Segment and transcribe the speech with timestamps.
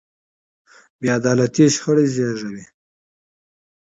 [0.99, 2.63] بې عدالتي شخړې زېږوي